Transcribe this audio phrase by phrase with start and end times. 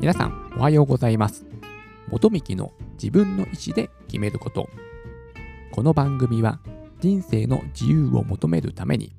[0.00, 1.44] 皆さんおはようございます。
[2.06, 4.68] 元幹の自分の意思で決めること。
[5.72, 6.60] この番組は
[7.00, 9.16] 人生の自由を求めるために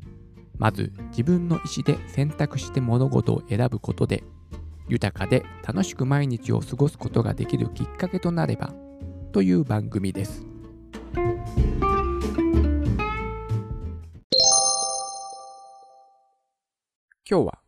[0.58, 4.24] まず自分の意思で選択して物事を選ぶことで
[4.88, 8.74] 豊かで楽しく毎日を過ごすことができるきっかけとなれば
[9.34, 10.46] という番組です。
[17.30, 17.60] 今日は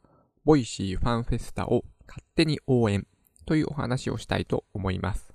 [0.46, 3.08] ボイシーファンフェスタを勝手に応援
[3.46, 5.34] というお話をしたいと思います。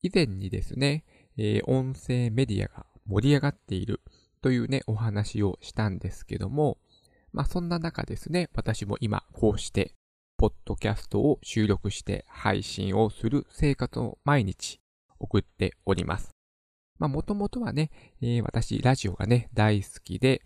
[0.00, 1.04] 以前にですね、
[1.36, 4.00] えー、音声メディアが盛り上がっている
[4.40, 6.78] というね、お話をしたんですけども、
[7.32, 9.94] まあそんな中ですね、私も今こうして、
[10.38, 14.80] ポッドキャストを収録して配信をする生活を毎日
[15.18, 16.30] 送っております。
[16.98, 17.90] まあもともとはね、
[18.22, 20.40] えー、私ラジオがね、大好きで、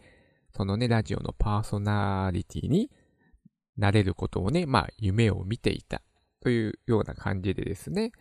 [0.57, 2.91] そのね、ラジオのパーソナリティに
[3.76, 6.02] なれることをね、まあ夢を見ていた
[6.40, 8.12] というような感じでですね、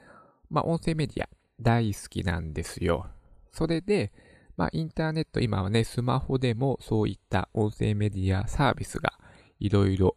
[0.49, 1.29] まあ音声メディア
[1.61, 3.07] 大好きなんですよ。
[3.51, 4.11] それで、
[4.57, 9.13] まあインターネット今はね、スマホでもそういった音声メディアサービスが
[9.59, 10.15] いろいろ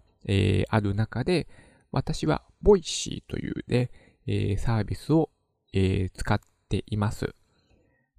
[0.69, 1.49] ある中で、
[1.91, 3.91] 私はボイシーというね、
[4.27, 5.31] えー、サービスを、
[5.73, 7.35] えー、使っています。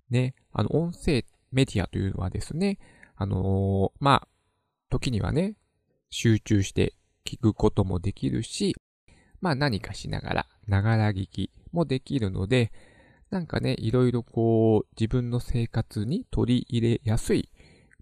[0.09, 2.79] ね、あの音声メディアというのはですね、
[3.15, 4.27] あのー、まあ、
[4.89, 5.55] 時にはね、
[6.09, 6.93] 集中して
[7.29, 8.75] 聞くこともできるし、
[9.39, 12.71] まあ何かしながら、ながら聞きもできるので、
[13.29, 17.51] なんかね、いろいろこう、自分の生活に取り入れやすい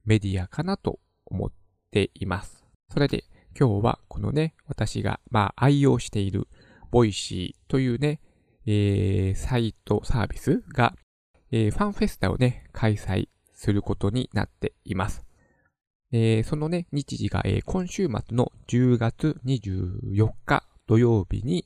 [0.06, 1.52] メディアかなと思っ
[1.92, 2.64] ています。
[2.90, 3.26] それで、
[3.60, 6.48] 今日はこのね、私がまあ愛用している
[6.90, 8.22] Voicy というね、
[8.66, 10.96] えー、サイトサービスが、
[11.52, 15.27] えー、ファンフェスタをね、開催することになっています。
[16.12, 21.66] えー、そのね、日時が、えー、今週末の10月24日土曜日に、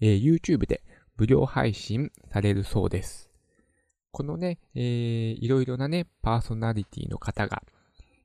[0.00, 0.82] えー、YouTube で
[1.16, 3.30] 無料配信されるそうです。
[4.12, 4.82] このね、えー、
[5.38, 7.62] いろいろなね、パーソナリティの方が、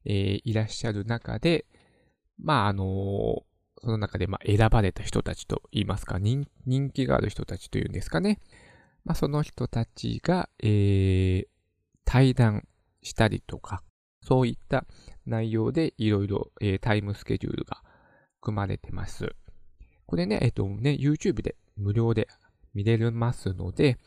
[0.04, 1.66] えー、いらっしゃる中で、
[2.38, 2.86] まあ、あのー、
[3.82, 6.46] その中で、ま、選ばれた人たちと言いますか、人
[6.92, 8.40] 気がある人たちというんですかね。
[9.06, 11.48] まあ、その人たちが、えー、
[12.04, 12.68] 対談
[13.04, 13.84] したりとか、
[14.26, 14.86] そういった
[15.26, 17.82] 内容でいろいろタイムスケジュールが
[18.42, 19.36] 組まれてます。
[20.06, 22.28] これね、えっとね、YouTube で無料で
[22.74, 23.98] 見れますので、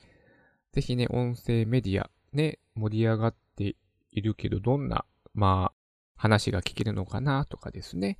[0.72, 3.76] ぜひね、音声メディアね、盛り上がって
[4.12, 5.78] いるけど、どんな、まあ、
[6.16, 8.18] 話が聞けるのかなとかですね。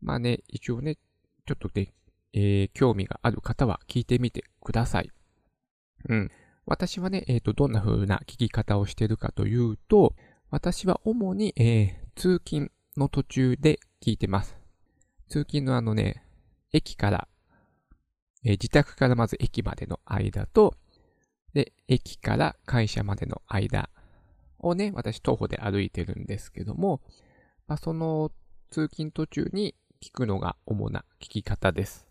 [0.00, 0.96] まあね、一応ね、
[1.46, 1.92] ちょっとね、
[2.32, 5.10] えー、興味がある方は聞いてみてください。
[6.08, 6.30] うん。
[6.66, 10.14] 私はね、えっ、ー、と、どんな風な聞き方をしてるかというと、
[10.52, 14.54] 私は主に、えー、通勤の途中で聞いてます。
[15.30, 16.26] 通勤のあのね、
[16.74, 17.28] 駅から、
[18.44, 20.74] えー、自宅からまず駅までの間と、
[21.54, 23.88] で、駅から会社までの間
[24.58, 27.00] をね、私徒歩で歩いてるんですけども、
[27.66, 28.30] まあ、その
[28.68, 32.06] 通勤途中に聞くのが主な聞き方です。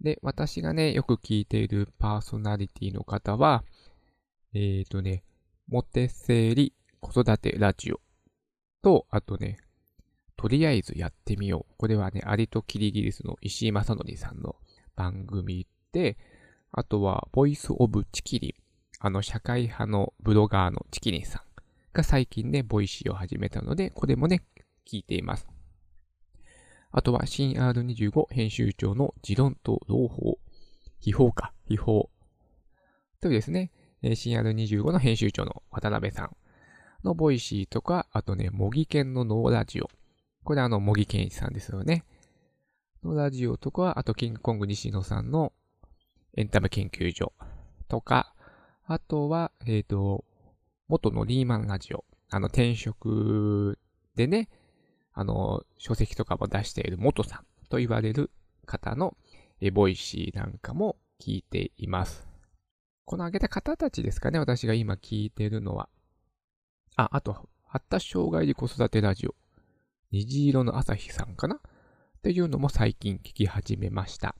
[0.00, 3.62] で、私がね、よく聞いているパーソナリティの方は、
[4.54, 5.22] えっ、ー、とね、
[5.68, 8.00] モテセリ子育てラジオ
[8.80, 9.58] と、あとね、
[10.36, 11.74] とりあえずやってみよう。
[11.76, 14.54] これはね、アリとキリギリスの石井正則さんの
[14.94, 16.16] 番組で、
[16.70, 18.62] あとは、 Voice of ちきりん。
[19.00, 21.42] あの、社会派のブロガーのちきりんさん
[21.92, 24.44] が最近ね、 Voicy を始めたので、これもね、
[24.86, 25.46] 聞いています。
[26.92, 30.38] あとは、新 R25 編集長の持論と朗報。
[31.00, 32.04] 悲報か、悲報。
[33.20, 33.72] というですね、
[34.14, 36.36] 新 R25 の編集長の渡辺さん
[37.04, 39.90] の Voicy とか、あとね、茂木健の脳ラジオ。
[40.44, 42.04] これあの、茂木健さんですよね。
[43.02, 45.52] のラジオとか、あと、キングコング西野さんの
[46.36, 47.32] エンタメ研究所
[47.88, 48.34] とか、
[48.86, 50.24] あとは、えっ、ー、と、
[50.88, 52.04] 元のリーマンラジオ。
[52.30, 53.78] あの、転職
[54.14, 54.48] でね、
[55.12, 58.30] あの、書籍とかも出している元さんと言われる
[58.66, 59.16] 方の
[59.64, 62.26] え Voicy なんかも聞いています。
[63.04, 65.88] この挙げた方たちですかね、私が今聞いているのは。
[66.96, 69.34] あ、あと、発達障害児子育てラジオ。
[70.10, 71.56] 虹色の朝日さんかな？
[71.56, 71.60] っ
[72.22, 74.34] ていうのも最近聞き始めました。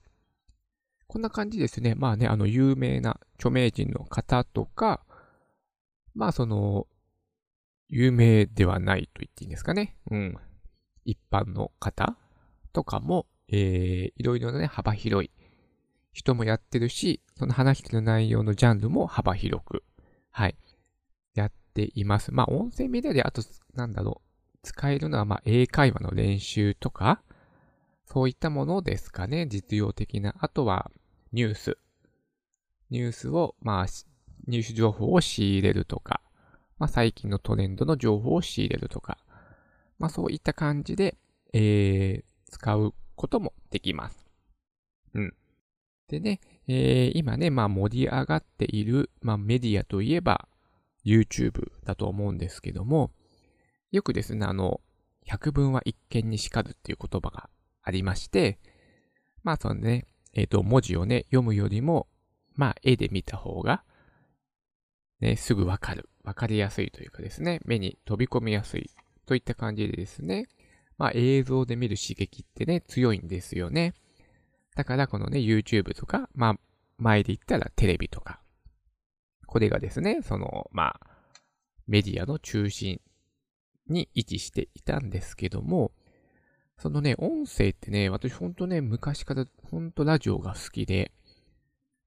[1.07, 1.95] こんな感じですね。
[1.95, 5.03] まあね、あの、有名な著名人の方とか、
[6.15, 6.87] まあその、
[7.89, 9.97] 有名ではないと言っていいんですかね。
[10.11, 10.37] うん。
[11.05, 12.17] 一般の方
[12.75, 15.31] とかも、えー、いろいろなね、幅広い
[16.13, 19.83] 人もやってるし、その話してる内容のジャンルも幅広く、
[20.31, 20.57] はい、
[21.75, 22.33] ています。
[22.33, 23.43] まあ、音声メディアであと、
[23.75, 24.23] なんだろ
[24.55, 27.23] う、使えるのは、まあ、英会話の練習とか、
[28.05, 29.47] そういったものですかね。
[29.47, 30.35] 実用的な。
[30.39, 30.91] あとは、
[31.33, 31.79] ニュース。
[32.91, 33.87] ニュースを、まあ、
[34.47, 36.21] 入手情報を仕入れるとか、
[36.79, 39.19] まあ、最近のトレンドの情報を仕入れるとか、
[39.99, 41.17] まあ、そういった感じで、
[41.53, 44.27] えー、使うこともできます。
[45.15, 45.35] うん。
[46.09, 50.49] でね、えー、今ね、まあ盛り上がっている、まあメディアといえば
[51.05, 53.11] YouTube だと思うんですけども、
[53.91, 54.81] よくですね、あの、
[55.25, 57.49] 百聞は一見にしかずっていう言葉が
[57.83, 58.59] ありまして、
[59.43, 62.09] まあそのね、えっ、ー、と、文字をね、読むよりも、
[62.55, 63.85] まあ絵で見た方が、
[65.21, 66.09] ね、すぐわかる。
[66.25, 68.91] わかりやすいというかですね、目に飛び込みやすい
[69.27, 70.47] といった感じでですね、
[70.99, 73.95] まあ映像で見る刺激ってね、強いんですよね。
[74.75, 76.55] だからこのね、YouTube とか、まあ、
[76.99, 78.41] 前で言ったらテレビとか、
[79.53, 81.01] これがですね、その、まあ、
[81.87, 83.03] メディアの中心
[83.87, 85.93] に位置していたんですけども、
[86.79, 91.13] そのね、音声ってね、私ほんとね、昔からほんとラジオが好きで、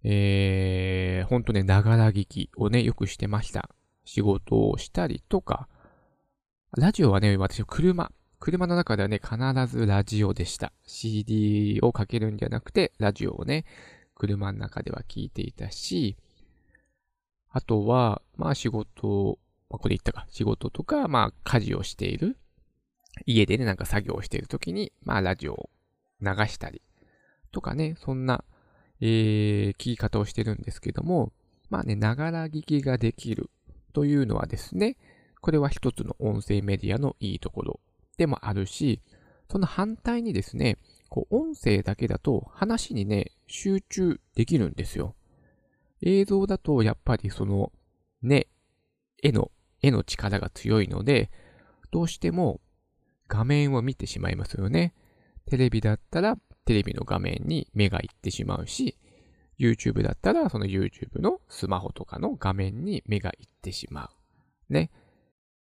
[0.03, 3.69] えー、ほんとね、ながら聞きをね、よくしてました。
[4.05, 5.67] 仕事をしたりとか、
[6.75, 9.37] ラジオはね、私車、車の中ではね、必
[9.67, 10.73] ずラジオでした。
[10.87, 13.65] CD をかけるんじゃなくて、ラジオをね、
[14.15, 16.17] 車の中では聞いていたし、
[17.55, 22.35] あとは、まあ仕事、まあ、これ言ったか、仕事とか、まあ家事をしている。
[23.25, 25.69] 家でね、なんか作業をしているときに、まあラジオを
[26.21, 26.81] 流したり、
[27.53, 28.43] とかね、そんな、
[28.99, 31.31] えー、聞き方をしてるんですけども、
[31.69, 33.49] まあね、ながら聞きができる
[33.93, 34.97] というのはですね、
[35.39, 37.79] これは一つの音声メディアのいいところ
[38.17, 39.01] でもあるし、
[39.49, 45.15] その反対にですね、こう音声だけだと話にね、集中できるんですよ。
[46.05, 47.71] 映像だとやっぱりその、
[48.21, 48.47] ね、
[49.21, 51.29] 絵の、絵の力が強いので、
[51.91, 52.61] どうしても
[53.27, 54.93] 画面を見てしまいますよね。
[55.45, 58.97] テレビだったらテレビの画面に目がいってしまうし、
[59.59, 64.09] YouTube だったらその YouTube のスマホとかの画面に目がいってしま
[64.69, 64.73] う。
[64.73, 64.91] ね。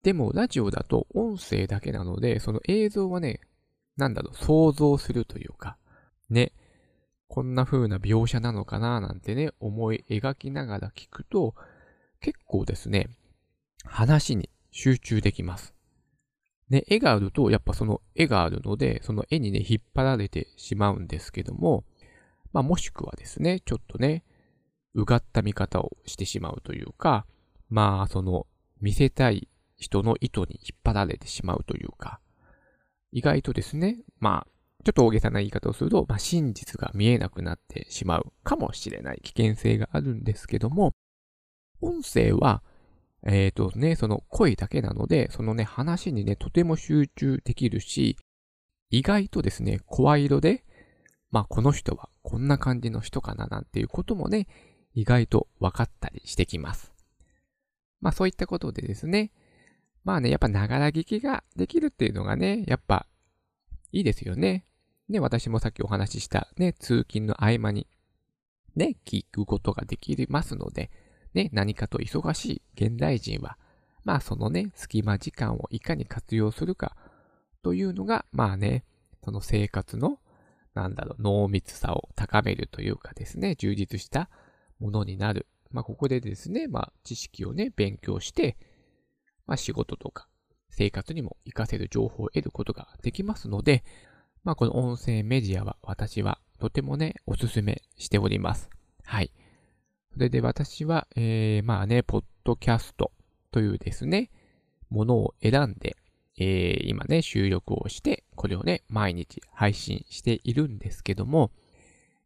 [0.02, 3.40] でも、ラジオだと音声だけなので、その映像はね、
[3.96, 5.78] なんだろう、想像するというか、
[6.28, 6.52] ね、
[7.28, 11.54] こんな風な描写なのかななんてね、思い描きながら聞くと、
[12.20, 13.08] 結構ですね、
[13.84, 15.74] 話に集中できます。
[16.70, 21.84] ね、絵があると、やっぱその絵があるので、その絵にね、引っ張られてしまうんですけども、
[22.52, 24.24] まあもしくはですね、ちょっとね、
[24.94, 27.26] うがった見方をしてしまうというか、
[27.68, 28.46] まあその
[28.80, 32.20] 見せたい人の意図に引っ張られてしまうというか、
[33.12, 34.53] 意外とですね、まあ、
[34.84, 40.92] ちょっと大げさな言い方をすると、まあ、真実が見えなくなってしまうかもしれない危険性があるんですけども、
[41.80, 42.62] 音声は、
[43.26, 48.16] えっ、ー、とね、その声だけなので、そのね、話にね、とても集中できるし、
[48.90, 50.64] 意外とですね、声色で、
[51.30, 54.46] まあ、この人はこんな感じの人かななんていうこともね、
[54.94, 56.92] 意外と分かったりしてきます。
[58.00, 59.32] まあ、そういったことでですね、
[60.04, 63.06] まあね、やっぱながら聞きができるっていうのがね、やっぱ
[63.90, 64.66] いいですよね。
[65.08, 67.86] ね、私もさっきお話ししたね、通勤の合間に
[68.74, 70.90] ね、聞くことができますので、
[71.34, 73.58] ね、何かと忙しい現代人は、
[74.04, 76.96] まあそのね、隙間時間をいかに活用するか
[77.62, 78.84] というのが、まあね、
[79.24, 80.18] その生活の、
[80.74, 84.28] なんだろう、濃密さを高めるというかですね、充実した
[84.78, 85.46] ものになる。
[85.70, 88.56] まあここでですね、まあ知識をね、勉強して、
[89.46, 90.26] まあ、仕事とか
[90.70, 93.84] 生活にも活かせる情報を得ることができますので、
[94.44, 98.68] まあ、この音声メディアは私はとてもね、おすすめしております。
[99.02, 99.32] はい。
[100.12, 103.10] それで私は、えー、まあね、ポッドキャスト
[103.50, 104.30] というですね、
[104.90, 105.96] ものを選んで、
[106.38, 111.50] えー、今ね、収録をして、これをね、毎日配信しているんですけども、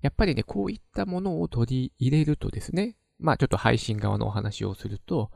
[0.02, 5.30] やっぱりね、こういったものを取り入れるとですね、まあちょっと配信側のお話をすると、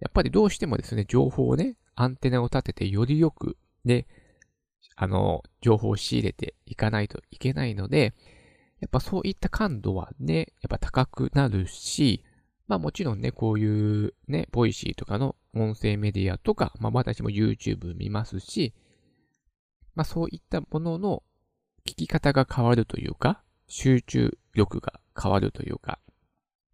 [0.00, 4.06] やっぱりどうしてもですね、情報をね、アンテナを立ててよりよく、ね、
[4.96, 8.14] あの、情報を仕入れていかないといけないので、
[8.80, 12.24] やっぱそういった感度はね、やっぱ高くなるし、
[12.66, 18.74] まあもちろんね、こういうね、 Voicy とかの音声メディアとか、まあ私も YouTube 見ますし、
[19.94, 21.22] まあそういったものの
[21.86, 25.98] 聞き方が変わるというか、集中力が変わるというか、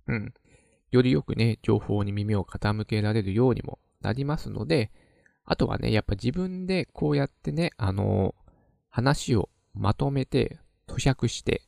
[0.06, 0.34] うん。
[0.90, 4.92] よりよくね、情報に耳を傾けられるようにもなりますので、
[5.46, 8.34] あとはね、やっぱ自分でこうやってね、あの
[8.90, 11.62] 話をまとめて、咀嚼して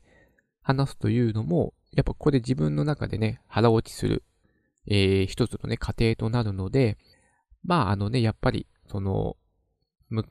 [0.62, 4.25] 話すというのも、やっぱここで自分の中でね、腹落ちする、
[4.87, 6.99] えー、一つのね、過程となるので、
[7.62, 9.37] まああのね、やっぱり、その、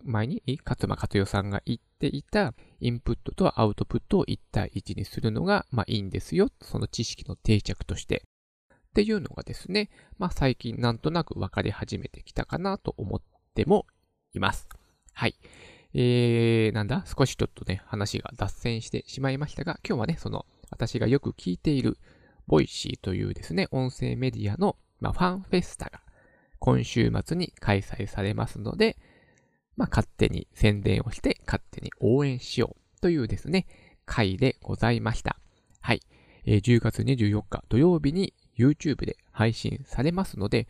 [0.03, 6.49] 前に勝間勝代さんが言っていたインプットとアウトプットを1対1にするのが、まあ、いいんですよ。
[6.61, 8.23] その知識の定着として。
[8.89, 13.21] っていうのがですね、まあ、最近なんとなく分かり始めてきたかなと思っ
[13.57, 13.87] っても
[14.35, 14.69] います。
[15.13, 15.35] はい。
[15.95, 17.03] えー、なんだ？
[17.07, 21.97] 少しちょっとね、話が脱線してしまいましたが、今日はね、その、私がよく聞いている、
[22.45, 26.01] Voicy というですね、音声メディアの、まあ、ファンフェスタが、
[26.59, 28.97] 今週末に開催されますので、
[29.75, 33.65] まあ、勝手に宣伝をして、勝手に応援しようというですね、
[34.05, 35.39] 回でございました。
[35.81, 36.01] はい。
[36.45, 40.67] えー、10月24日土曜日に YouTube で配信されますので、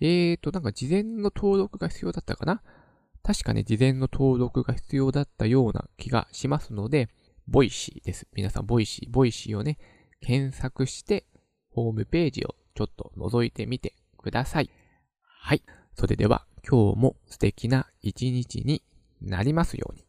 [0.00, 2.62] えーと、なんか事前の登録が必要だったかな？
[3.22, 7.10] 確かね、事前の登録が必要だったような気がしますので、
[7.46, 8.26] Voicy です。
[8.32, 9.78] 皆さん、 Voicy、Voicy をね、
[10.20, 11.26] 検索して、
[11.70, 14.70] ホームページをちょっと覗いてみてください。
[15.22, 15.62] はい。
[15.94, 18.82] それでは、今日も素敵な一日に
[19.20, 20.06] なりますように。